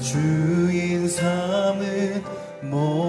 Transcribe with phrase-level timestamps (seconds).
[0.00, 2.24] 주인 삼은
[2.62, 2.99] 모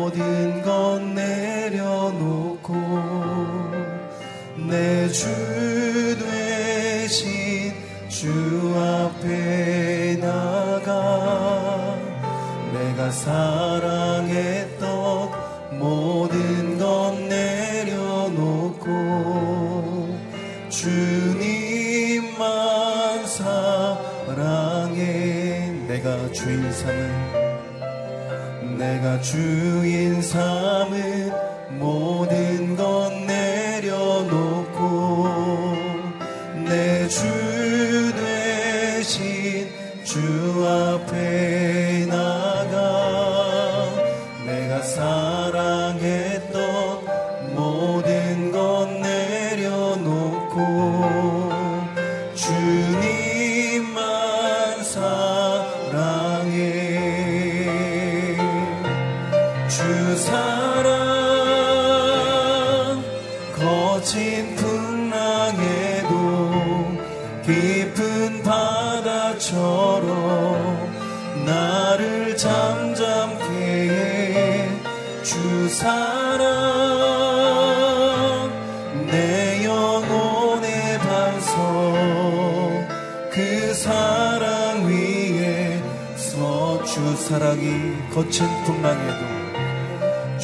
[29.22, 29.81] 去。
[59.72, 60.92] 주 사랑
[63.56, 66.12] 거친 풍랑에도
[67.46, 70.12] 깊은 바다처럼
[71.46, 73.48] 나를 잠잠해.
[75.24, 76.42] 주 사랑
[79.06, 81.56] 내 영혼의 반석
[83.32, 85.82] 그 사랑 위에
[86.18, 89.31] 서 주 사랑이 거친 풍랑에도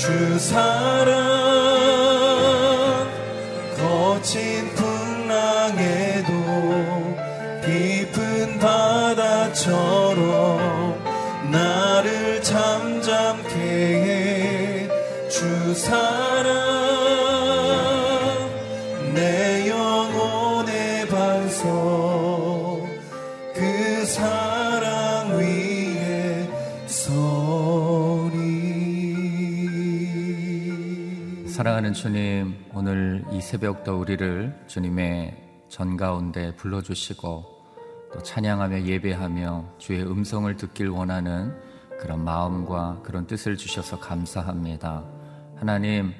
[0.08, 1.47] 주 사랑
[31.58, 37.46] 사랑하는 주님, 오늘 이 새벽도 우리를 주님의 전 가운데 불러주시고
[38.14, 41.60] 또 찬양하며 예배하며 주의 음성을 듣길 원하는
[42.00, 45.04] 그런 마음과 그런 뜻을 주셔서 감사합니다.
[45.56, 46.14] 하나님,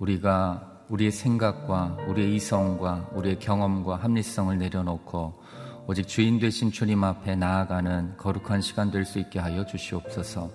[0.00, 5.40] 우리가 우리의 생각과 우리의 이성과 우리의 경험과 합리성을 내려놓고
[5.86, 10.50] 오직 주인 되신 주님 앞에 나아가는 거룩한 시간 될 수 있게 하여 주시옵소서.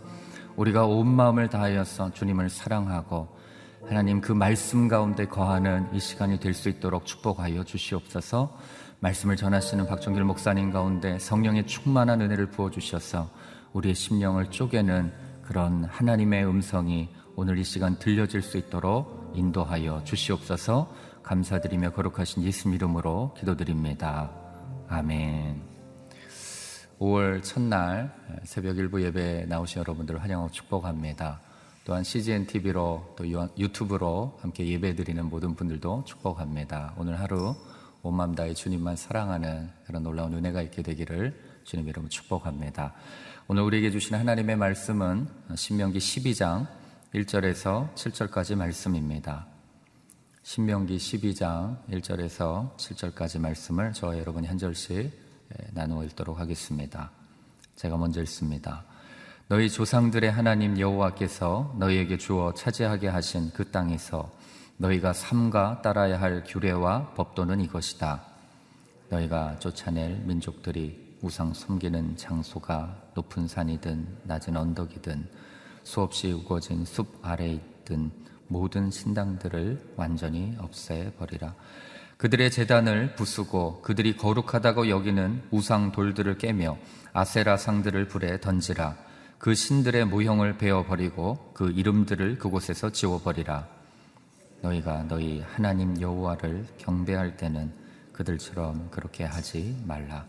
[0.57, 3.44] 우리가 온 마음을 다하여서 주님을 사랑하고
[3.87, 8.57] 하나님 그 말씀 가운데 거하는 이 시간이 될 수 있도록 축복하여 주시옵소서.
[8.99, 13.29] 말씀을 전하시는 박종길 목사님 가운데 성령의 충만한 은혜를 부어 주셔서
[13.73, 20.91] 우리의 심령을 쪼개는 그런 하나님의 음성이 오늘 이 시간 들려질 수 있도록 인도하여 주시옵소서.
[21.21, 24.31] 감사드리며 거룩하신 예수 이름으로 기도드립니다.
[24.87, 25.61] 아멘.
[26.99, 31.41] 5월 첫날 새벽 일부 예배 나오신 여러분들을 환영하고 축복합니다.
[31.85, 33.25] 또한 CGN TV로 또
[33.59, 36.95] 유튜브로 함께 예배드리는 모든 분들도 축복합니다.
[36.97, 37.55] 오늘 하루
[38.01, 42.95] 온맘 다해 주님만 사랑하는 그런 놀라운 은혜가 있게 되기를 주님 이름으로 축복합니다.
[43.47, 46.67] 오늘 우리에게 주신 하나님의 말씀은 신명기 12장
[47.13, 49.45] 1절에서 7절까지 말씀입니다.
[50.41, 55.11] 신명기 12장 1절에서 7절까지 말씀을 저와 여러분이 한 절씩
[55.73, 57.11] 나누어 읽도록 하겠습니다.
[57.75, 58.85] 제가 먼저 읽습니다.
[59.47, 64.35] 너희 조상들의 하나님 여호와께서 너희에게 주어 차지하게 하신 그 땅에서
[64.77, 68.23] 너희가 삼가 따라야 할 규례와 법도는 이것이다.
[69.09, 75.29] 너희가 쫓아낼 민족들이 우상 섬기는 장소가 높은 산이든 낮은 언덕이든
[75.83, 78.09] 수없이 우거진 숲 아래에 있든
[78.47, 81.53] 모든 신당들을 완전히 없애버리라.
[82.17, 86.79] 그들의 재단을 부수고 그들이 거룩하다고 여기는 우상 돌들을 깨며
[87.13, 89.04] 아세라 상들을 불에 던지라.
[89.37, 93.67] 그 신들의 모형을 베어버리고 그 이름들을 그곳에서 지워버리라.
[94.61, 97.71] 너희가 너희 하나님 여호와를 경배할 때는
[98.13, 100.25] 그들처럼 그렇게 하지 말라.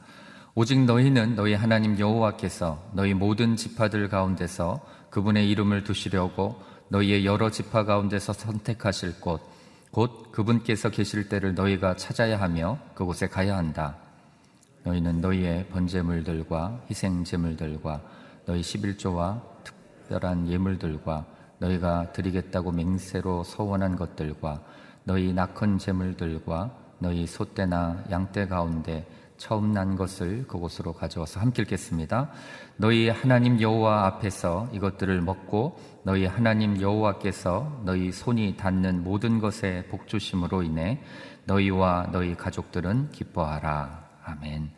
[0.55, 7.85] 오직 너희는 너희 하나님 여호와께서 너희 모든 지파들 가운데서 그분의 이름을 두시려고 너희의 여러 지파
[7.85, 9.41] 가운데서 선택하실 곳,
[9.91, 13.97] 곧 그분께서 계실 때를 너희가 찾아야 하며 그곳에 가야 한다.
[14.85, 18.01] 너희는 너희의 번제물들과 희생제물들과
[18.47, 21.27] 너희 11조와 특별한 예물들과
[21.59, 24.63] 너희가 드리겠다고 맹세로 서원한 것들과
[25.05, 32.31] 너희 낙헌 제물들과 너희 소떼나 양떼 가운데 처음 난 것을 그곳으로 가져와서 함께 읽겠습니다.
[32.77, 40.63] 너희 하나님 여호와 앞에서 이것들을 먹고 너희 하나님 여호와께서 너희 손이 닿는 모든 것에 복주심으로
[40.63, 41.03] 인해
[41.45, 44.07] 너희와 너희 가족들은 기뻐하라.
[44.25, 44.71] 아멘.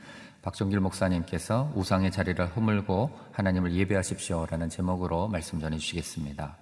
[0.42, 6.56] 박종길 목사님께서 우상의 자리를 허물고 하나님을 예배하십시오라는 제목으로 말씀 전해 주시겠습니다.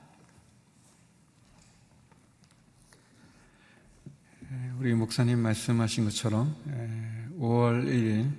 [4.79, 6.55] 우리 목사님 말씀하신 것처럼
[7.39, 8.31] 5월 1일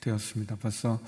[0.00, 0.56] 되었습니다.
[0.56, 1.00] 벌써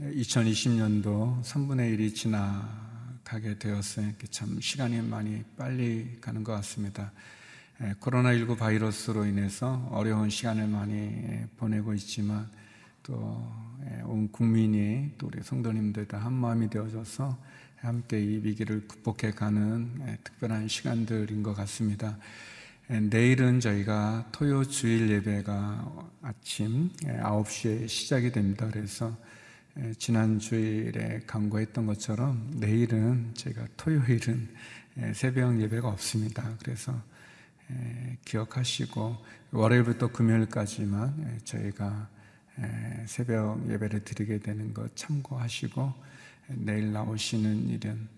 [0.00, 4.12] 2020년도 3분의 1이 지나가게 되었어요.
[4.30, 7.12] 참 시간이 많이 빨리 가는 것 같습니다.
[8.00, 12.48] 코로나19 바이러스로 인해서 어려운 시간을 많이 보내고 있지만
[13.02, 13.70] 또
[14.04, 17.38] 온 국민이 또 우리 성도님들 다 한마음이 되어져서
[17.76, 22.18] 함께 이 위기를 극복해 가는 특별한 시간들인 것 같습니다.
[22.88, 28.68] 내일은 저희가 토요 주일 예배가 아침 9시에 시작이 됩니다.
[28.70, 29.16] 그래서
[29.98, 34.48] 지난 주일에 강구했던 것처럼 내일은 제가 토요일은
[35.14, 36.56] 새벽 예배가 없습니다.
[36.62, 37.00] 그래서
[38.24, 39.16] 기억하시고
[39.52, 42.08] 월요일부터 금요일까지만 저희가
[43.06, 45.92] 새벽 예배를 드리게 되는 것 참고하시고
[46.48, 48.08] 내일 나오시는 일은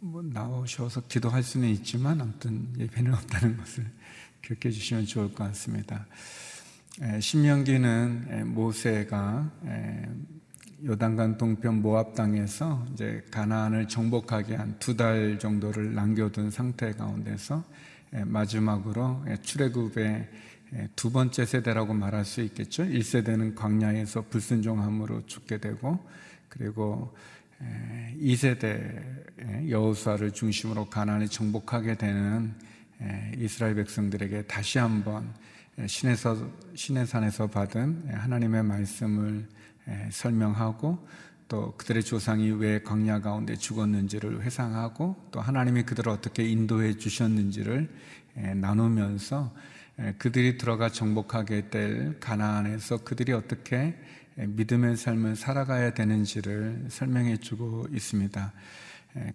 [0.00, 3.86] 뭐 나오셔서 기도할 수는 있지만 아무튼 예배는 없다는 것을
[4.42, 6.06] 기억해 주시면 좋을 것 같습니다.
[7.20, 9.50] 신명기는 모세가
[10.84, 17.64] 요단강 동편 모압 땅에서 이제 가나안을 정복하게 한두 달 정도를 남겨둔 상태 가운데서
[18.12, 20.28] 마지막으로 출애굽의
[20.96, 22.84] 두 번째 세대라고 말할 수 있겠죠.
[22.84, 25.98] 1세대는 광야에서 불순종함으로 죽게 되고
[26.48, 27.14] 그리고
[28.20, 32.54] 2세대 여호수아를 중심으로 가나안을 정복하게 되는
[33.36, 35.32] 이스라엘 백성들에게 다시 한번
[35.86, 39.46] 신에서 신의 산에서 받은 하나님의 말씀을
[40.10, 41.06] 설명하고
[41.48, 47.88] 또 그들의 조상이 왜 광야 가운데 죽었는지를 회상하고 또 하나님이 그들을 어떻게 인도해 주셨는지를
[48.56, 49.54] 나누면서
[50.18, 53.96] 그들이 들어가 정복하게 될 가나안에서 그들이 어떻게
[54.36, 58.52] 믿음의 삶을 살아가야 되는지를 설명해 주고 있습니다.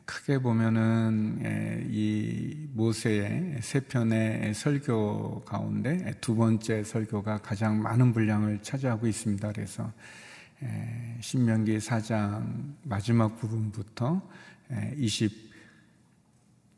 [0.06, 9.08] 크게 보면은 이 모세의 세 편의 설교 가운데 두 번째 설교가 가장 많은 분량을 차지하고
[9.08, 9.52] 있습니다.
[9.52, 9.92] 그래서
[11.22, 14.22] 신명기 4장 마지막 부분부터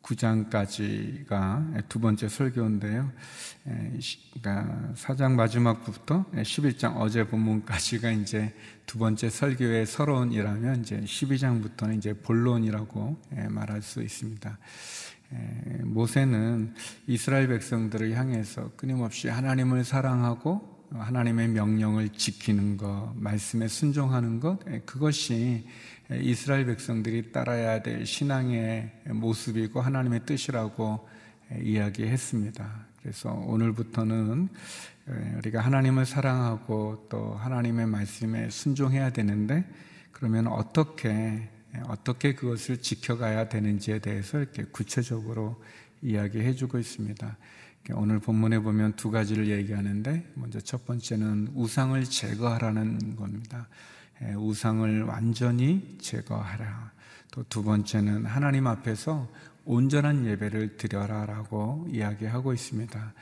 [0.04, 3.12] 29장까지가 두 번째 설교인데요.
[3.64, 8.54] 그러니까 4장 마지막부터 11장 어제 본문까지가 이제
[8.86, 14.60] 두 번째 설교의 서론이라면 이제 12장부터는 이제 본론이라고 말할 수 있습니다.
[15.86, 16.76] 모세는
[17.08, 25.68] 이스라엘 백성들을 향해서 끊임없이 하나님을 사랑하고 하나님의 명령을 지키는 것, 말씀에 순종하는 것, 그것이
[26.12, 31.08] 이스라엘 백성들이 따라야 될 신앙의 모습이고 하나님의 뜻이라고
[31.62, 32.86] 이야기했습니다.
[33.02, 34.50] 그래서 오늘부터는
[35.38, 39.64] 우리가 하나님을 사랑하고 또 하나님의 말씀에 순종해야 되는데
[40.12, 41.50] 그러면 어떻게
[41.88, 45.62] 어떻게 그것을 지켜가야 되는지에 대해서 이렇게 구체적으로
[46.02, 47.38] 이야기해 주고 있습니다.
[47.94, 53.68] 오늘 본문에 보면 두 가지를 얘기하는데 먼저 첫 번째는 우상을 제거하라는 겁니다.
[54.24, 56.92] 예, 우상을 완전히 제거하라.
[57.32, 59.30] 또 두 번째는 하나님 앞에서
[59.66, 63.14] 온전한 예배를 드려라라고 이야기하고 있습니다.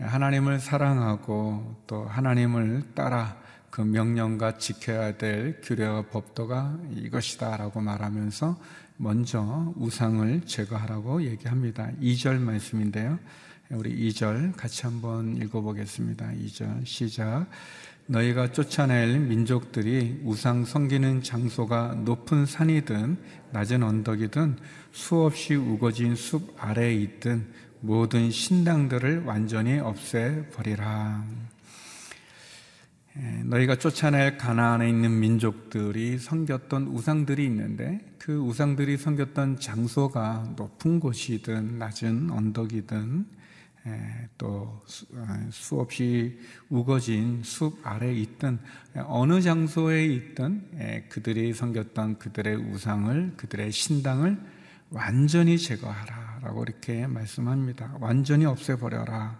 [0.00, 3.36] 예, 하나님을 사랑하고 또 하나님을 따라
[3.70, 8.56] 그 명령과 지켜야 될 규례와 법도가 이것이다라고 말하면서
[8.96, 11.90] 먼저 우상을 제거하라고 얘기합니다.
[12.00, 13.18] 2절 말씀인데요.
[13.70, 16.32] 우리 2절 같이 한번 읽어보겠습니다.
[16.32, 17.46] 2절 시작.
[18.06, 23.16] 너희가 쫓아낼 민족들이 우상 섬기는 장소가 높은 산이든
[23.52, 24.58] 낮은 언덕이든
[24.92, 27.46] 수없이 우거진 숲 아래에 있든
[27.80, 31.24] 모든 신당들을 완전히 없애버리라.
[33.44, 42.30] 너희가 쫓아낼 가나안에 있는 민족들이 섬겼던 우상들이 있는데 그 우상들이 섬겼던 장소가 높은 곳이든 낮은
[42.30, 43.43] 언덕이든
[44.38, 46.38] 또 어, 수없이
[46.70, 48.58] 우거진 숲 아래 있던
[49.06, 54.38] 어느 장소에 있던 그들이 섬겼던 그들의 우상을 그들의 신당을
[54.90, 57.96] 완전히 제거하라라고 이렇게 말씀합니다.
[58.00, 59.38] 완전히 없애버려라.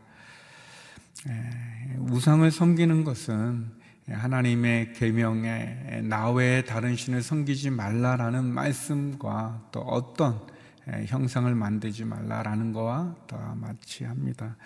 [1.99, 3.71] 우상을 섬기는 것은
[4.09, 10.54] 하나님의 계명에 나 외에 다른 신을 섬기지 말라라는 말씀과 또 어떤
[10.87, 14.57] 형상을 만들지 말라라는 거와 다 마치합니다.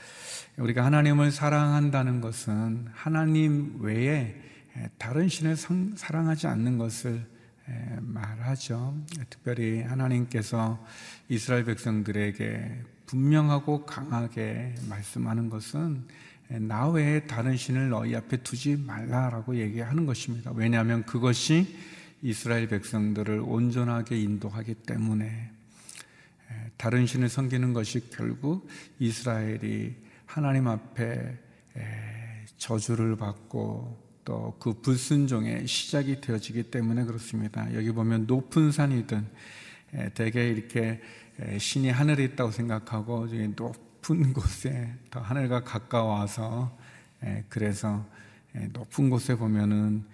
[0.56, 4.34] 우리가 하나님을 사랑한다는 것은 하나님 외에
[4.98, 5.56] 다른 신을
[5.96, 7.24] 사랑하지 않는 것을
[8.00, 8.96] 말하죠.
[9.30, 10.84] 특별히 하나님께서
[11.28, 16.04] 이스라엘 백성들에게 분명하고 강하게 말씀하는 것은
[16.48, 20.50] 나 외에 다른 신을 너희 앞에 두지 말라라고 얘기하는 것입니다.
[20.54, 21.76] 왜냐하면 그것이
[22.22, 25.52] 이스라엘 백성들을 온전하게 인도하기 때문에
[26.78, 28.66] 다른 신을 섬기는 것이 결국
[28.98, 29.94] 이스라엘이
[30.24, 31.36] 하나님 앞에
[32.56, 37.72] 저주를 받고 또 그 불순종의 시작이 되어지기 때문에 그렇습니다.
[37.74, 39.26] 여기 보면 높은 산이든
[40.12, 41.00] 대개 이렇게
[41.58, 46.76] 신이 하늘에 있다고 생각하고 높은 곳에 더 하늘과 가까워서
[47.48, 48.04] 그래서
[48.72, 50.04] 높은 곳에 보면은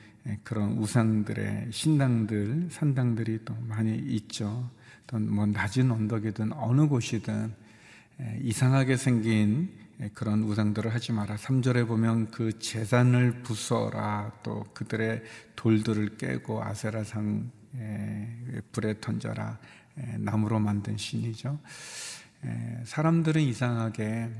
[0.42, 4.70] 그런 우상들의 신당들, 산당들이 또 많이 있죠.
[5.12, 7.52] 뭐 낮은 언덕이든 어느 곳이든
[8.40, 9.70] 이상하게 생긴
[10.14, 11.36] 그런 우상들을 하지 마라.
[11.36, 14.42] 3절에 보면 그 재산을 부숴라.
[14.42, 15.22] 또 그들의
[15.56, 17.50] 돌들을 깨고 아세라상
[18.72, 19.58] 불에 던져라.
[20.18, 21.60] 나무로 만든 신이죠.
[22.84, 24.30] 사람들은 이상하게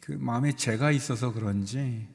[0.00, 2.06] 그 마음에 죄가 있어서 그런지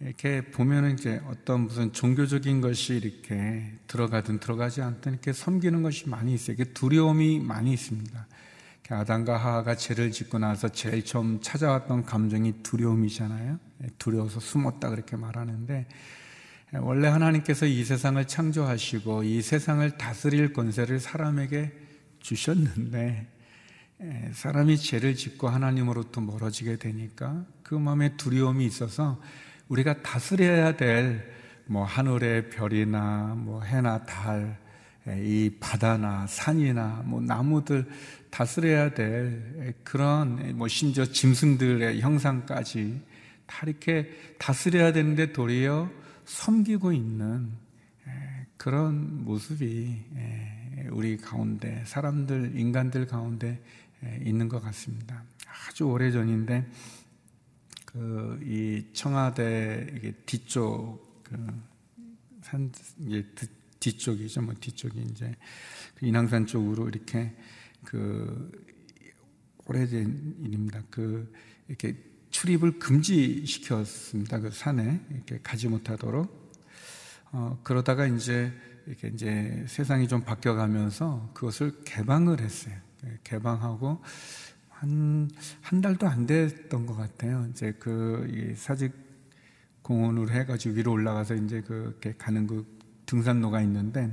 [0.00, 6.32] 이렇게 보면은 이제 어떤 무슨 종교적인 것이 이렇게 들어가든 들어가지 않든 이렇게 섬기는 것이 많이
[6.32, 6.54] 있어요.
[6.54, 8.26] 이게 두려움이 많이 있습니다.
[8.92, 13.58] 아담과 하하가 죄를 짓고 나서 제일 처음 찾아왔던 감정이 두려움이잖아요.
[13.84, 15.86] 예, 두려워서 숨었다 그렇게 말하는데
[16.74, 21.72] 예, 원래 하나님께서 이 세상을 창조하시고 이 세상을 다스릴 권세를 사람에게
[22.18, 23.28] 주셨는데
[24.02, 29.20] 예, 사람이 죄를 짓고 하나님으로부터 멀어지게 되니까 그 마음에 두려움이 있어서
[29.70, 34.58] 우리가 다스려야 될 뭐 하늘의 별이나 뭐 해나 달,
[35.06, 37.88] 이 바다나 산이나 뭐 나무들
[38.28, 43.00] 다스려야 될 그런 뭐 심지어 짐승들의 형상까지
[43.46, 45.88] 다 이렇게 다스려야 되는데 도리어
[46.24, 47.52] 섬기고 있는
[48.56, 50.02] 그런 모습이
[50.90, 53.62] 우리 가운데 사람들 인간들 가운데
[54.24, 55.22] 있는 것 같습니다.
[55.68, 56.66] 아주 오래 전인데
[57.92, 62.72] 그 이 청와대 이게 뒤쪽 그산
[63.06, 63.26] 이제
[63.78, 64.42] 뒤쪽이죠.
[64.42, 65.34] 뭐 뒤쪽이 이제
[65.94, 67.34] 그 인왕산 쪽으로 이렇게
[67.84, 68.50] 그
[69.66, 70.82] 오래된 일입니다.
[70.90, 71.32] 그
[71.68, 71.96] 이렇게
[72.30, 74.40] 출입을 금지시켰습니다.
[74.40, 76.50] 그 산에 이렇게 가지 못하도록.
[77.32, 78.52] 어, 그러다가 이제
[78.86, 82.74] 이렇게 이제 세상이 좀 바뀌어가면서 그것을 개방을 했어요.
[83.06, 84.02] 예, 개방하고
[84.80, 87.46] 한, 한 달도 안 됐던 것 같아요.
[87.50, 88.92] 이제 그, 사직
[89.82, 92.66] 공원으로 해가지고 위로 올라가서 이제 그, 렇게 가는 그
[93.04, 94.10] 등산로가 있는데,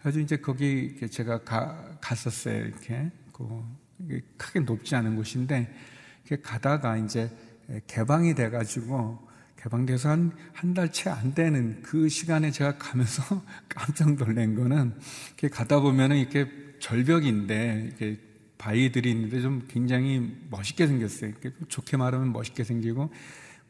[0.00, 2.64] 그래서 이제 거기 제가 가, 갔었어요.
[2.66, 3.10] 이렇게.
[3.32, 3.64] 그,
[4.36, 5.72] 크게 높지 않은 곳인데,
[6.24, 7.28] 이렇게 가다가 이제
[7.88, 9.18] 개방이 돼가지고,
[9.60, 14.94] 개방돼서 한, 한 달 채 안 되는 그 시간에 제가 가면서 깜짝 놀란 거는,
[15.28, 18.33] 이렇게 가다 보면은 이렇게 절벽인데, 이렇게
[18.64, 21.32] 바위들이 있는데 좀 굉장히 멋있게 생겼어요.
[21.68, 23.10] 좋게 말하면 멋있게 생기고,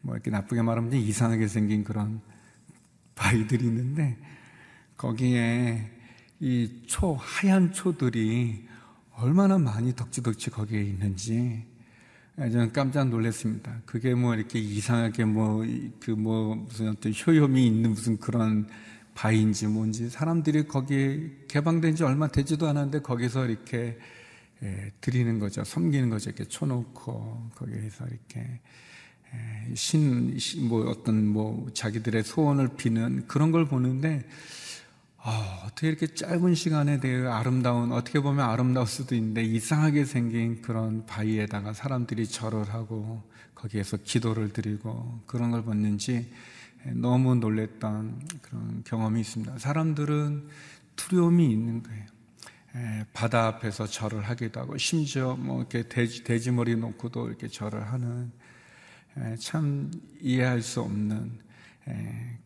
[0.03, 2.21] 뭐 이렇게 나쁘게 말하면 이상하게 생긴 그런
[3.17, 4.17] 바위들이 있는데,
[4.97, 5.91] 거기에
[6.39, 8.69] 이 초, 하얀 초들이
[9.17, 11.65] 얼마나 많이 덕지덕지 거기에 있는지
[12.37, 13.81] 저는 깜짝 놀랐습니다.
[13.87, 15.65] 그게 뭐 이렇게 이상하게 뭐,
[15.99, 18.69] 그 뭐 무슨 어떤 효염이 있는 무슨 그런
[19.15, 23.99] 바위인지 뭔지 사람들이 거기에 개방된 지 얼마 되지도 않았는데 거기서 이렇게
[24.65, 25.63] 예, 드리는 거죠.
[25.63, 26.31] 섬기는 거죠.
[26.31, 28.61] 이렇게 쳐놓고 거기에서 이렇게
[29.35, 34.27] 예, 신, 뭐 어떤 뭐 자기들의 소원을 비는 그런 걸 보는데
[35.27, 41.07] 아, 어떻게 이렇게 짧은 시간에 대해 아름다운, 어떻게 보면 아름다울 수도 있는데 이상하게 생긴 그런
[41.07, 43.23] 바위에다가 사람들이 절을 하고
[43.55, 46.31] 거기에서 기도를 드리고 그런 걸 봤는지
[46.93, 49.59] 너무 놀랬던 그런 경험이 있습니다.
[49.59, 50.49] 사람들은
[50.97, 52.14] 두려움이 있는 거예요.
[53.13, 58.33] 바다 앞에서 절을 하기도 하고 심지어 뭐 이렇게 돼지, 돼지 머리 놓고도 이렇게 절을 하는
[59.39, 61.39] 참 이해할 수 없는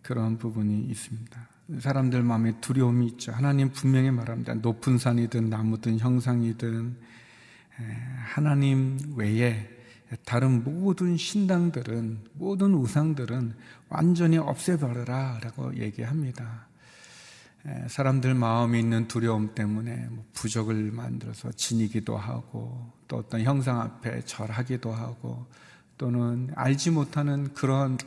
[0.02, 1.48] 그런 부분이 있습니다.
[1.80, 3.32] 사람들 마음에 두려움이 있죠.
[3.32, 4.54] 하나님 분명히 말합니다.
[4.54, 6.96] 높은 산이든 나무든 형상이든
[8.34, 9.68] 하나님 외에
[10.24, 13.54] 다른 모든 신당들은 모든 우상들은
[13.88, 16.66] 완전히 없애버려라 라고 얘기합니다.
[17.88, 24.92] 사람들 마음에 있는 두려움 때문에 뭐 부적을 만들어서 지니기도 하고 또 어떤 형상 앞에 절하기도
[24.92, 25.46] 하고
[25.98, 27.98] 또는 알지 못하는 그런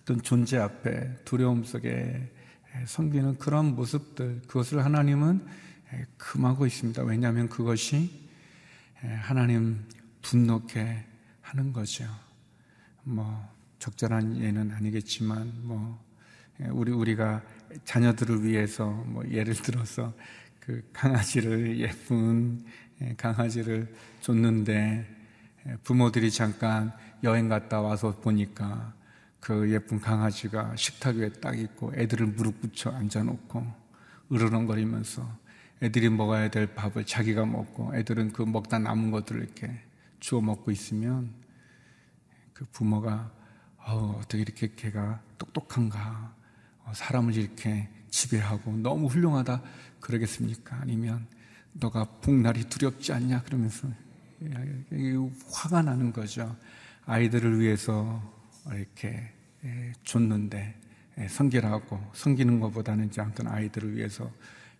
[0.00, 2.32] 어떤 존재 앞에 두려움 속에
[2.86, 5.44] 섬기는 그런 모습들, 그것을 하나님은
[6.16, 7.02] 금하고 있습니다.
[7.02, 8.28] 왜냐하면 그것이
[9.22, 9.84] 하나님
[10.22, 11.04] 분노케
[11.40, 12.04] 하는 거죠.
[13.02, 16.02] 뭐, 적절한 예는 아니겠지만, 뭐,
[16.70, 17.42] 우리, 우리가
[17.84, 20.12] 자녀들을 위해서, 뭐, 예를 들어서
[20.58, 22.64] 그 강아지를, 예쁜
[23.16, 25.20] 강아지를 줬는데,
[25.84, 28.94] 부모들이 잠깐 여행 갔다 와서 보니까
[29.40, 33.66] 그 예쁜 강아지가 식탁 위에 딱 있고 애들을 무릎 붙여 앉아놓고
[34.32, 35.38] 으르렁거리면서
[35.82, 39.70] 애들이 먹어야 될 밥을 자기가 먹고 애들은 그 먹다 남은 것들을 이렇게
[40.18, 41.32] 주워 먹고 있으면
[42.52, 43.32] 그 부모가
[43.78, 45.98] 어, 어떻게 이렇게 걔가 똑똑한가?
[45.98, 46.39] 어,
[46.94, 49.62] 사람을 이렇게 지배하고 너무 훌륭하다
[50.00, 50.76] 그러겠습니까?
[50.80, 51.26] 아니면
[51.72, 53.88] 너가 복날이 두렵지 않냐 그러면서
[55.52, 56.56] 화가 나는 거죠.
[57.06, 58.22] 아이들을 위해서
[58.72, 59.32] 이렇게
[59.64, 60.74] 예, 줬는데
[61.18, 64.30] 예, 성결하고 섬기는 것보다는 이제 아무튼 아이들을 위해서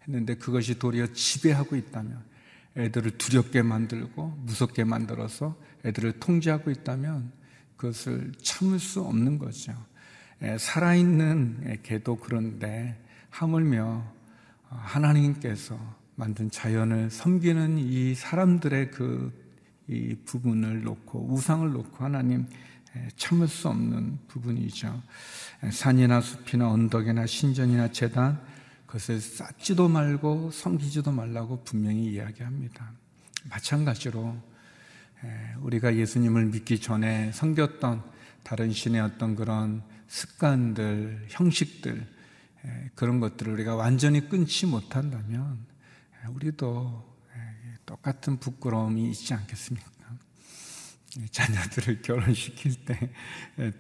[0.03, 2.23] 했는데 그것이 도리어 지배하고 있다면
[2.77, 7.33] 애들을 두렵게 만들고 무섭게 만들어서 애들을 통제하고 있다면
[7.77, 9.73] 그것을 참을 수 없는 거죠.
[10.43, 12.99] 예, 살아있는 개도 그런데
[13.31, 14.05] 하물며
[14.69, 15.79] 하나님께서
[16.15, 19.51] 만든 자연을 섬기는 이 사람들의 그
[19.91, 22.47] 이 부분을 놓고 우상을 놓고 하나님
[23.17, 25.03] 참을 수 없는 부분이죠.
[25.69, 28.41] 산이나 숲이나 언덕이나 신전이나 재단
[28.87, 32.93] 그것을 쌓지도 말고 섬기지도 말라고 분명히 이야기합니다.
[33.49, 34.37] 마찬가지로
[35.61, 38.05] 우리가 예수님을 믿기 전에 섬겼던
[38.45, 42.05] 다른 신의 어떤 그런 습관들, 형식들,
[42.97, 45.65] 그런 것들을 우리가 완전히 끊지 못한다면
[46.35, 47.17] 우리도
[47.87, 49.89] 똑같은 부끄러움이 있지 않겠습니까?
[51.31, 53.13] 자녀들을 결혼시킬 때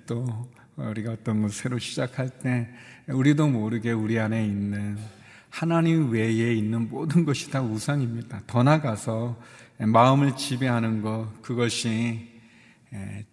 [0.06, 2.68] 또 우리가 어떤 걸 새로 시작할 때
[3.08, 4.98] 우리도 모르게 우리 안에 있는
[5.48, 8.42] 하나님 외에 있는 모든 것이 다 우상입니다.
[8.46, 9.36] 더 나가서
[9.78, 12.40] 마음을 지배하는 것 그것이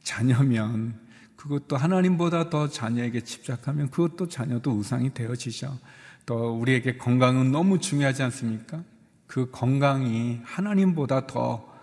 [0.03, 1.06] 자녀면
[1.47, 5.77] 그것도 하나님보다 더 자녀에게 집착하면 그것도 자녀도 우상이 되어지죠.
[6.25, 8.83] 또 우리에게 건강은 너무 중요하지 않습니까?
[9.27, 11.73] 그 건강이 하나님보다 더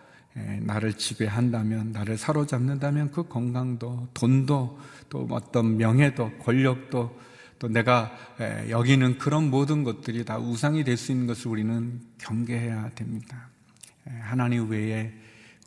[0.62, 7.20] 나를 지배한다면, 나를 사로잡는다면 그 건강도, 돈도, 또 어떤 명예도, 권력도,
[7.58, 8.12] 또 내가
[8.68, 13.48] 여기는 그런 모든 것들이 다 우상이 될 수 있는 것을 우리는 경계해야 됩니다.
[14.20, 15.12] 하나님 외에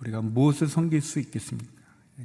[0.02, 1.77] 우리가 무엇을 섬길 수 있겠습니까?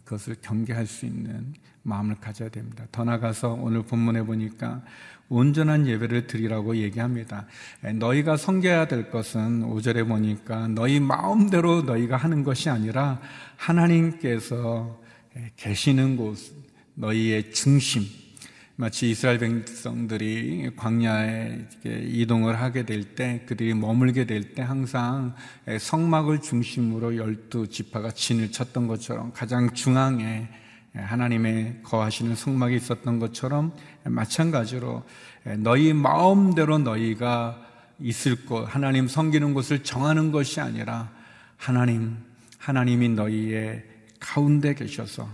[0.05, 2.87] 그것을 경계할 수 있는 마음을 가져야 됩니다.
[2.93, 4.83] 더 나가서 오늘 본문에 보니까
[5.29, 7.47] 온전한 예배를 드리라고 얘기합니다.
[7.95, 13.21] 너희가 섬겨야 될 것은 5절에 보니까 너희 마음대로 너희가 하는 것이 아니라
[13.57, 15.01] 하나님께서
[15.57, 16.37] 계시는 곳,
[16.95, 18.03] 너희의 중심,
[18.77, 25.35] 마치 이스라엘 백성들이 광야에 이동을 하게 될 때, 그들이 머물게 될 때 항상
[25.79, 30.49] 성막을 중심으로 열두 지파가 진을 쳤던 것처럼 가장 중앙에
[30.95, 33.73] 하나님의 거하시는 성막이 있었던 것처럼
[34.05, 35.05] 마찬가지로
[35.59, 37.61] 너희 마음대로 너희가
[38.01, 41.11] 있을 곳, 하나님 섬기는 곳을 정하는 것이 아니라
[41.57, 42.17] 하나님,
[42.59, 43.85] 하나님이 너희의
[44.19, 45.29] 가운데 계셔서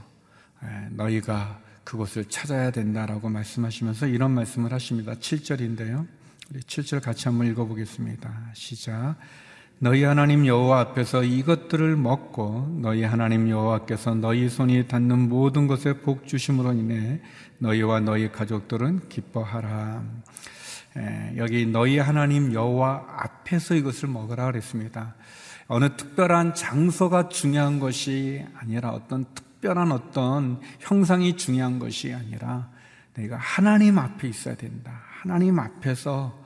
[0.90, 5.14] 너희가 그곳을 찾아야 된다라고 말씀하시면서 이런 말씀을 하십니다.
[5.14, 6.07] 7절인데요.
[6.51, 8.51] 우리 7절 같이 한번 읽어보겠습니다.
[8.53, 9.16] 시작.
[9.79, 16.27] 너희 하나님 여호와 앞에서 이것들을 먹고 너희 하나님 여호와께서 너희 손이 닿는 모든 것에 복
[16.27, 17.22] 주심으로 인해
[17.57, 20.05] 너희와 너희 가족들은 기뻐하라.
[20.98, 25.14] 에, 여기 너희 하나님 여호와 앞에서 이것을 먹으라 그랬습니다.
[25.68, 32.71] 어느 특별한 장소가 중요한 것이 아니라 어떤 특 별한 어떤 형상이 중요한 것이 아니라
[33.14, 35.03] 너희가 하나님 앞에 있어야 된다.
[35.21, 36.38] 하나님 앞에서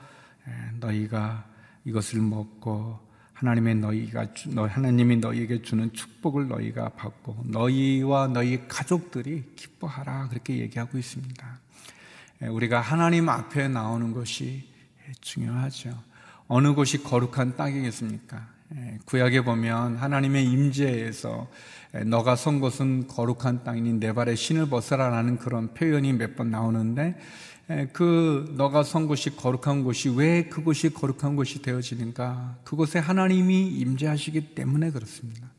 [0.81, 1.45] 너희가
[1.85, 2.99] 이것을 먹고
[3.35, 10.97] 하나님의 너희가 너 하나님이 너희에게 주는 축복을 너희가 받고 너희와 너희 가족들이 기뻐하라 그렇게 얘기하고
[10.97, 11.59] 있습니다.
[12.41, 14.69] 우리가 하나님 앞에 나오는 것이
[15.21, 15.97] 중요하죠.
[16.49, 18.49] 어느 곳이 거룩한 땅이겠습니까?
[19.05, 21.51] 구약에 보면 하나님의 임재에서
[22.07, 27.17] 너가 선 곳은 거룩한 땅이니 내 발에 신을 벗어라라는 그런 표현이 몇 번 나오는데
[27.93, 32.59] 그 너가 선 곳이 거룩한 곳이 왜 그곳이 거룩한 곳이 되어지는가?
[32.65, 35.51] 그곳에 하나님이 임재하시기 때문에 그렇습니다.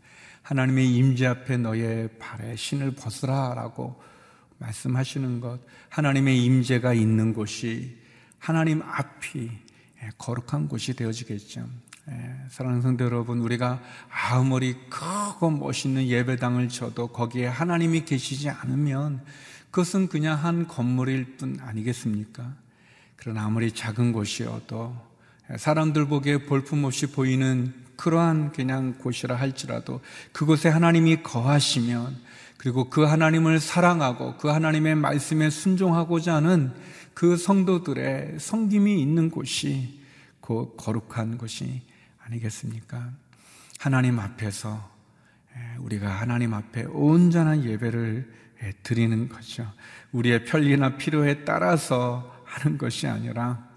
[0.42, 4.02] 하나님의 임재 앞에 너의 발에 신을 벗으라라고
[4.58, 7.98] 말씀하시는 것, 하나님의 임재가 있는 곳이
[8.40, 9.50] 하나님 앞이
[10.18, 11.68] 거룩한 곳이 되어지겠죠.
[12.10, 19.22] 예, 사랑하는 성도 여러분, 우리가 아무리 크고 멋있는 예배당을 쳐도 거기에 하나님이 계시지 않으면
[19.72, 22.56] 그것은 그냥 한 건물일 뿐 아니겠습니까?
[23.16, 24.94] 그러나 아무리 작은 곳이어도
[25.58, 30.02] 사람들 보기에 볼품없이 보이는 그러한 그냥 곳이라 할지라도
[30.34, 32.18] 그곳에 하나님이 거하시면
[32.58, 36.74] 그리고 그 하나님을 사랑하고 그 하나님의 말씀에 순종하고자 하는
[37.14, 40.02] 그 성도들의 성김이 있는 곳이
[40.42, 41.93] 그 거룩한 곳이
[42.26, 43.12] 아니겠습니까?
[43.80, 44.92] 하나님 앞에서
[45.80, 48.32] 우리가 하나님 앞에 온전한 예배를
[48.84, 49.72] 드리는 거죠.
[50.12, 53.70] 우리의 편리나 필요에 따라서 하는 것이 아니라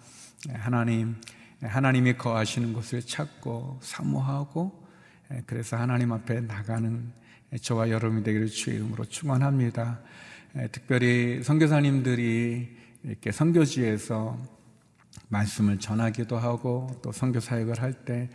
[0.53, 1.17] 하나님,
[1.61, 4.87] 하나님이 거하시는 곳을 찾고 사모하고
[5.47, 7.13] 그래서 하나님 앞에 나가는
[7.61, 10.01] 저와 여러분이 되기를 주의 이름으로 축원합니다.
[10.73, 14.56] 특별히 선교사님들이 이렇게 선교지에서
[15.29, 18.29] 말씀을 전하기도 하고 또 선교 사역을 할 때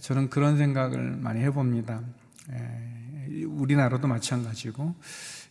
[0.00, 2.00] 저는 그런 생각을 많이 해봅니다.
[3.46, 4.94] 우리나라도 마찬가지고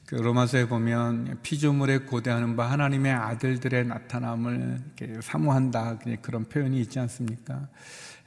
[0.05, 4.81] 그 로마서에 보면 피조물에 고대하는 바 하나님의 아들들의 나타남을
[5.21, 7.67] 사모한다 그런 표현이 있지 않습니까?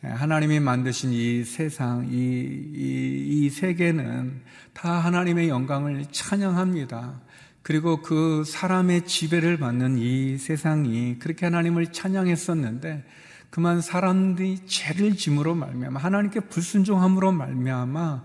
[0.01, 7.21] 하나님이 만드신 이 세상, 이, 이, 이 세계는 다 하나님의 영광을 찬양합니다.
[7.69, 13.05] 그리고 그 사람의 지배를 받는 이 세상이 그렇게 하나님을 찬양했었는데
[13.51, 18.25] 그만 사람들이 죄를 짐으로 말미암아 하나님께 불순종함으로 말미암아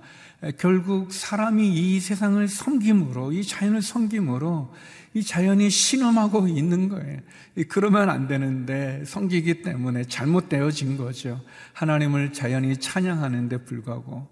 [0.58, 4.74] 결국 사람이 이 세상을 섬김으로, 이 자연을 섬김으로
[5.14, 7.20] 이 자연이 신음하고 있는 거예요.
[7.68, 11.42] 그러면 안 되는데 섬기기 때문에 잘못되어진 거죠.
[11.74, 14.26] 하나님을 자연이 찬양하는데 불구하고.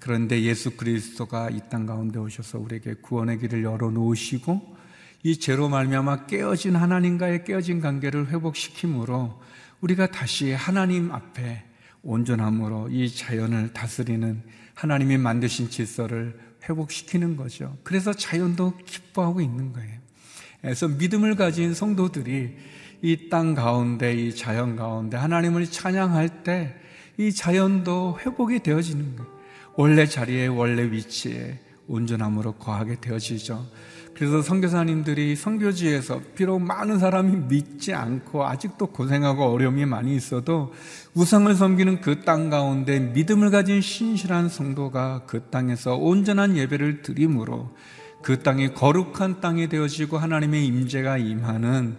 [0.00, 4.76] 그런데 예수 그리스도가 이 땅 가운데 오셔서 우리에게 구원의 길을 열어 놓으시고
[5.22, 9.40] 이 죄로 말미암아 깨어진 하나님과의 깨어진 관계를 회복시킴으로
[9.80, 11.64] 우리가 다시 하나님 앞에
[12.02, 14.42] 온전함으로 이 자연을 다스리는
[14.74, 17.76] 하나님이 만드신 질서를 회복시키는 거죠.
[17.82, 19.98] 그래서 자연도 기뻐하고 있는 거예요.
[20.60, 22.56] 그래서 믿음을 가진 성도들이
[23.02, 26.74] 이 땅 가운데, 이 자연 가운데 하나님을 찬양할 때
[27.16, 29.33] 이 자연도 회복이 되어지는 거예요.
[29.76, 31.58] 원래 자리에, 원래 위치에
[31.88, 33.66] 온전함으로 거하게 되어지죠.
[34.14, 40.72] 그래서 선교사님들이 선교지에서 비록 많은 사람이 믿지 않고 아직도 고생하고 어려움이 많이 있어도
[41.14, 47.74] 우상을 섬기는 그 땅 가운데 믿음을 가진 신실한 성도가 그 땅에서 온전한 예배를 드림으로
[48.22, 51.96] 그 땅이 거룩한 땅이 되어지고 하나님의 임재가 임하는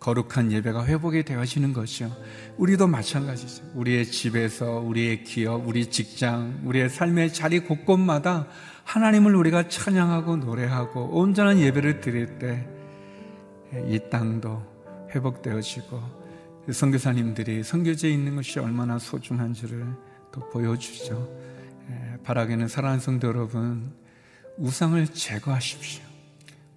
[0.00, 2.10] 거룩한 예배가 회복이 되어지는 것이요.
[2.56, 3.64] 우리도 마찬가지죠.
[3.74, 8.46] 우리의 집에서, 우리의 기업, 우리 직장, 우리의 삶의 자리 곳곳마다
[8.84, 12.78] 하나님을 우리가 찬양하고 노래하고 온전한 예배를 드릴 때
[13.72, 16.00] 이 땅도 회복되어지고
[16.70, 19.86] 선교사님들이 선교지에 있는 것이 얼마나 소중한지를
[20.32, 21.28] 또 보여주죠.
[22.24, 23.94] 바라기는 사랑하는 성도 여러분,
[24.58, 26.07] 우상을 제거하십시오.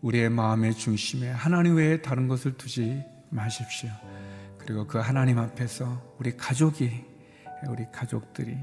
[0.02, 3.90] 우리의 마음의 중심에 하나님 외에 다른 것을 두지 마십시오.
[4.58, 6.92] 그리고 그 하나님 앞에서 우리 가족이,
[7.68, 8.58] 우리 가족들이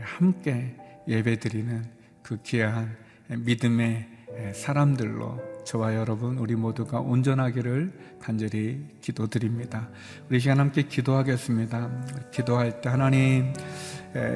[0.00, 1.84] 함께 예배 드리는
[2.22, 2.96] 그 귀한
[3.28, 4.08] 믿음의
[4.54, 9.88] 사람들로 저와 여러분 우리 모두가 온전하기를 간절히 기도드립니다.
[10.28, 12.30] 우리 시간 함께 기도하겠습니다.
[12.32, 13.52] 기도할 때 하나님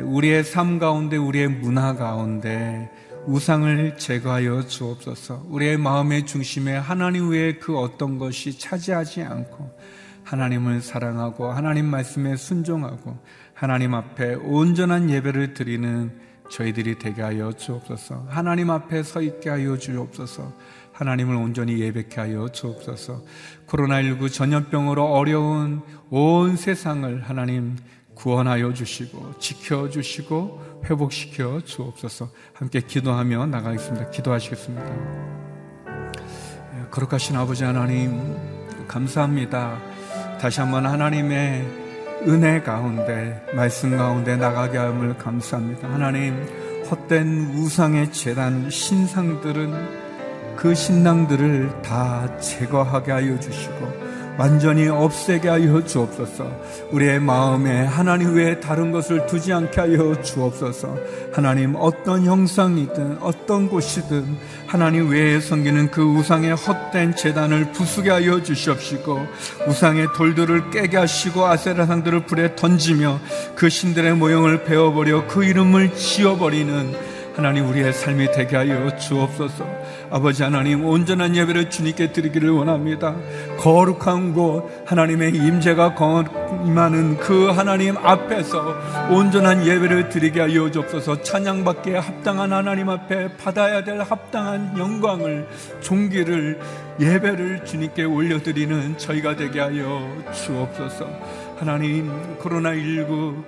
[0.04, 2.90] 우리의 삶 가운데 우리의 문화 가운데
[3.26, 5.46] 우상을 제거하여 주옵소서.
[5.48, 9.70] 우리의 마음의 중심에 하나님 외에 그 어떤 것이 차지하지 않고
[10.24, 13.18] 하나님을 사랑하고 하나님 말씀에 순종하고
[13.54, 16.12] 하나님 앞에 온전한 예배를 드리는
[16.50, 18.26] 저희들이 되게 하여 주옵소서.
[18.28, 20.52] 하나님 앞에 서 있게 하여 주옵소서.
[20.92, 23.22] 하나님을 온전히 예배케 하여 주옵소서.
[23.66, 27.76] 코로나19 전염병으로 어려운 온 세상을 하나님
[28.14, 32.28] 구원하여 주시고 지켜 주시고 회복시켜 주옵소서.
[32.52, 34.10] 함께 기도하며 나가겠습니다.
[34.10, 34.86] 기도하시겠습니다.
[35.86, 38.36] 예, 거룩하신 아버지 하나님
[38.86, 39.78] 감사합니다.
[40.40, 41.64] 다시 한번 하나님의
[42.26, 45.88] 은혜 가운데 말씀 가운데 나가게 함을 감사합니다.
[45.90, 46.34] 하나님
[46.90, 50.04] 헛된 우상의 재단 신상들은
[50.56, 54.03] 그 신앙들을 다 제거하게 하여 주시고
[54.36, 56.50] 완전히 없애게 하여 주옵소서.
[56.90, 60.96] 우리의 마음에 하나님 외에 다른 것을 두지 않게 하여 주옵소서.
[61.32, 69.26] 하나님 어떤 형상이든 어떤 곳이든 하나님 외에 섬기는 그 우상의 헛된 재단을 부수게 하여 주시옵시고
[69.68, 73.20] 우상의 돌들을 깨게 하시고 아세라상들을 불에 던지며
[73.54, 79.83] 그 신들의 모형을 베어버려 그 이름을 지어버리는 하나님 우리의 삶이 되게 하여 주옵소서.
[80.14, 83.16] 아버지 하나님 온전한 예배를 주님께 드리기를 원합니다.
[83.58, 85.96] 거룩한 곳 하나님의 임재가
[86.64, 88.76] 임하는 그 하나님 앞에서
[89.10, 91.22] 온전한 예배를 드리게 하여 주옵소서.
[91.22, 95.48] 찬양받기에 합당한 하나님 앞에 받아야 될 합당한 영광을
[95.80, 96.60] 종기를
[97.00, 101.08] 예배를 주님께 올려드리는 저희가 되게 하여 주옵소서.
[101.58, 103.42] 하나님 코로나19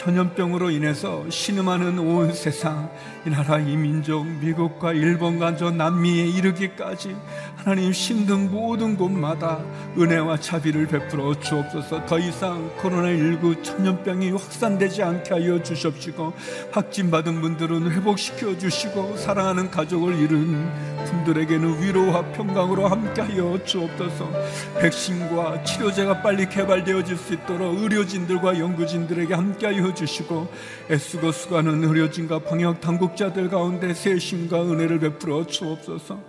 [0.00, 2.90] 전염병으로 인해서 신음하는 온 세상,
[3.26, 7.14] 이 나라 이 민족, 미국과 일본과 저 남미에 이르기까지
[7.54, 9.62] 하나님 힘든 모든 곳마다
[9.98, 12.06] 은혜와 자비를 베풀어 주옵소서.
[12.06, 16.32] 더 이상 코로나19 전염병이 확산되지 않게 하여 주십시고
[16.72, 24.30] 확진받은 분들은 회복시켜 주시고 사랑하는 가족을 잃은 분들에게는 위로와 평강으로 함께하여 주옵소서.
[24.80, 30.48] 백신과 치료제가 빨리 개발되어질 수 있도록 의료진들과 연구진들에게 함께하여 주시고
[30.90, 36.20] 애쓰고 수고하는 의료진과 방역 당국 자들 가운데 세심과 은혜를 베풀어 주옵소서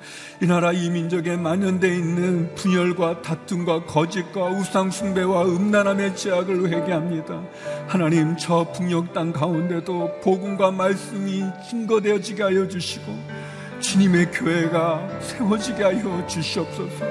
[0.41, 7.41] 이 나라 이민족에 만연되어 있는 분열과 다툼과 거짓과 우상숭배와 음란함의 제약을 회개합니다.
[7.87, 17.05] 하나님 저 북녘 땅 가운데도 복음과 말씀이 증거되어지게 하여 주시고 주님의 교회가 세워지게 하여 주시옵소서.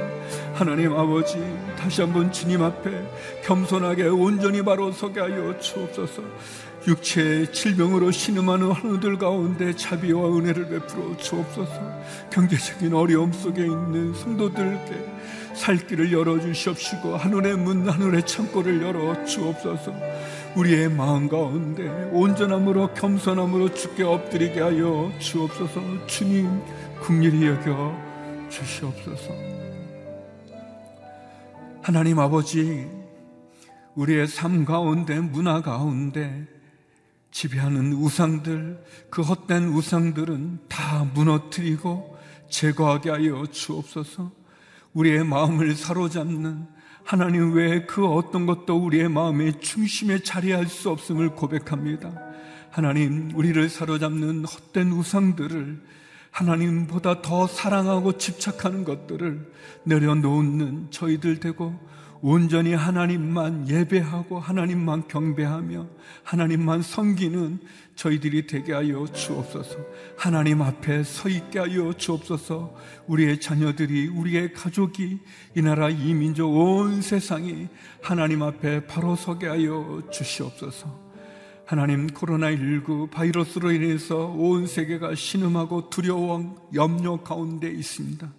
[0.54, 1.36] 하나님 아버지
[1.76, 2.90] 다시 한번 주님 앞에
[3.44, 6.22] 겸손하게 온전히 바로 서게 하여 주옵소서.
[6.86, 11.72] 육체의 질병으로 신음하는 환우들 가운데 자비와 은혜를 베풀어 주옵소서.
[12.30, 15.20] 경제적인 어려움 속에 있는 성도들께
[15.54, 19.92] 살 길을 열어주시옵시고 하늘의 문 하늘의 창고를 열어 주옵소서.
[20.56, 26.06] 우리의 마음 가운데 온전함으로 겸손함으로 주께 엎드리게 하여 주옵소서.
[26.06, 26.48] 주님
[27.02, 27.94] 국리이 여겨
[28.48, 29.34] 주시옵소서.
[31.82, 32.88] 하나님 아버지
[33.94, 36.46] 우리의 삶 가운데 문화 가운데
[37.30, 44.32] 지배하는 우상들 그 헛된 우상들은 다 무너뜨리고 제거하게 하여 주옵소서
[44.92, 46.66] 우리의 마음을 사로잡는
[47.04, 52.12] 하나님 외에 그 어떤 것도 우리의 마음의 중심에 자리할 수 없음을 고백합니다.
[52.70, 55.82] 하나님, 우리를 사로잡는 헛된 우상들을
[56.30, 59.52] 하나님보다 더 사랑하고 집착하는 것들을
[59.84, 61.78] 내려놓는 저희들 되고
[62.22, 65.86] 온전히 하나님만 예배하고 하나님만 경배하며
[66.22, 67.60] 하나님만 섬기는
[67.96, 69.78] 저희들이 되게 하여 주옵소서.
[70.18, 72.74] 하나님 앞에 서 있게 하여 주옵소서.
[73.06, 75.18] 우리의 자녀들이 우리의 가족이
[75.56, 77.68] 이 나라 이 민족 온 세상이
[78.02, 81.10] 하나님 앞에 바로 서게 하여 주시옵소서.
[81.64, 88.30] 하나님 코로나19 바이러스로 인해서 온 세계가 신음하고 두려워 염려 가운데 있습니다.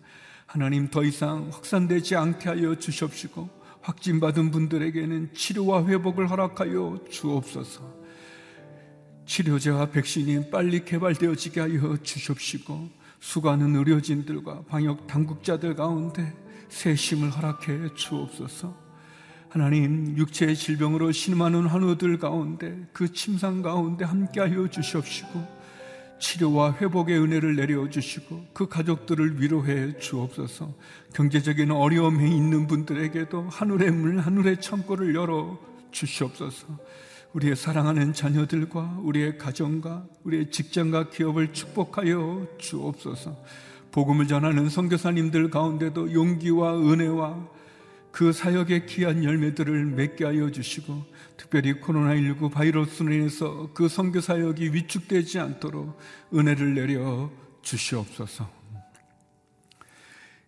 [0.45, 8.01] 하나님 더 이상 확산되지 않게 하여 주시옵시고 확진받은 분들에게는 치료와 회복을 허락하여 주옵소서.
[9.25, 12.89] 치료제와 백신이 빨리 개발되어지게 하여 주십시고
[13.19, 16.33] 수많은 의료진들과 방역 당국자들 가운데
[16.69, 18.75] 새 힘을 허락해 주옵소서.
[19.49, 25.60] 하나님 육체의 질병으로 신음하는 환우들 가운데 그 침상 가운데 함께하여 주시옵시고
[26.21, 30.73] 치료와 회복의 은혜를 내려 주시고 그 가족들을 위로해 주옵소서.
[31.13, 35.59] 경제적인 어려움에 있는 분들에게도 하늘의 문, 하늘의 창고를 열어
[35.91, 36.67] 주시옵소서.
[37.33, 43.35] 우리의 사랑하는 자녀들과 우리의 가정과 우리의 직장과 기업을 축복하여 주옵소서.
[43.91, 47.47] 복음을 전하는 선교사님들 가운데도 용기와 은혜와
[48.11, 51.05] 그 사역의 귀한 열매들을 맺게 하여 주시고
[51.37, 55.97] 특별히 코로나19 바이러스로 인해서 그 선교 사역이 위축되지 않도록
[56.33, 58.61] 은혜를 내려 주시옵소서.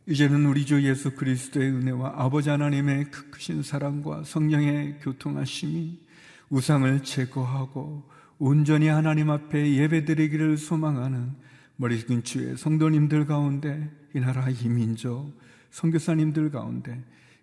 [0.06, 5.98] 이제는 우리 주 예수 그리스도의 은혜와 아버지 하나님의 그 크신 사랑과 성령의 교통하심이
[6.50, 8.04] 우상을 제거하고
[8.38, 11.34] 온전히 하나님 앞에 예배드리기를 소망하는
[11.78, 15.32] 머리 숙인 주의 성도님들 가운데 이 나라 이 민족
[15.72, 17.02] 선교사님들 가운데